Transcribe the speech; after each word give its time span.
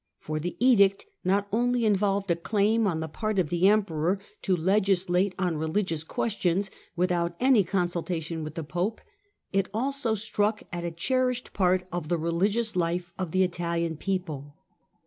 For 0.17 0.39
the 0.39 0.57
edict 0.59 1.05
not 1.23 1.47
only 1.51 1.85
involved 1.85 2.31
a 2.31 2.35
claim 2.35 2.87
on 2.87 3.01
the 3.01 3.07
■art 3.09 3.37
of 3.37 3.49
the 3.51 3.67
Emperor 3.69 4.19
to 4.41 4.55
legislate 4.55 5.35
on 5.37 5.57
religious 5.57 6.03
questions 6.03 6.71
rithout 6.97 7.35
any 7.39 7.63
consultation 7.63 8.43
with 8.43 8.55
the 8.55 8.63
Pope, 8.63 8.99
it 9.53 9.69
also 9.71 10.15
struck 10.15 10.61
t 10.61 10.65
a 10.73 10.89
cherished 10.89 11.53
part 11.53 11.83
of 11.91 12.07
the 12.09 12.17
religious 12.17 12.75
life 12.75 13.13
of 13.19 13.29
the 13.29 13.43
Italian 13.43 13.95
>eople. 13.95 14.53